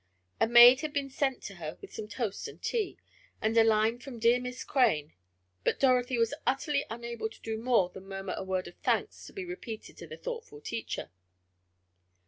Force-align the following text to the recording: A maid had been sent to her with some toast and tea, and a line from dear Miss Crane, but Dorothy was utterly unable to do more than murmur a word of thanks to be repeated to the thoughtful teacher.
A 0.39 0.47
maid 0.47 0.81
had 0.81 0.93
been 0.93 1.11
sent 1.11 1.43
to 1.43 1.57
her 1.57 1.77
with 1.79 1.93
some 1.93 2.07
toast 2.07 2.47
and 2.47 2.59
tea, 2.59 2.97
and 3.39 3.55
a 3.55 3.63
line 3.63 3.99
from 3.99 4.17
dear 4.17 4.39
Miss 4.39 4.63
Crane, 4.63 5.13
but 5.63 5.79
Dorothy 5.79 6.17
was 6.17 6.33
utterly 6.47 6.83
unable 6.89 7.29
to 7.29 7.39
do 7.41 7.55
more 7.55 7.89
than 7.89 8.07
murmur 8.07 8.33
a 8.35 8.43
word 8.43 8.67
of 8.67 8.73
thanks 8.77 9.27
to 9.27 9.31
be 9.31 9.45
repeated 9.45 9.97
to 9.97 10.07
the 10.07 10.17
thoughtful 10.17 10.59
teacher. 10.59 11.11